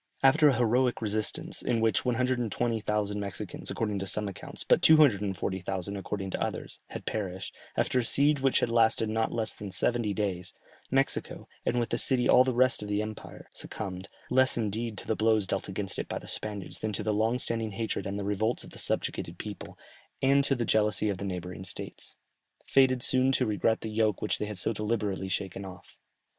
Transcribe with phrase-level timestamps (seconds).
[0.23, 6.31] After a heroic resistance, in which 120,000 Mexicans according to some accounts, but 240,000 according
[6.31, 10.55] to others, had perished, after a siege which had lasted not less than seventy days,
[10.89, 15.05] Mexico, and with the city all the rest of the empire, succumbed, less indeed to
[15.05, 18.17] the blows dealt against it by the Spaniards than to the long standing hatred and
[18.17, 19.77] the revolts of the subjugated people,
[20.19, 22.15] and to the jealousy of the neighbouring states,
[22.65, 25.95] fated soon to regret the yoke which they had so deliberately shaken off.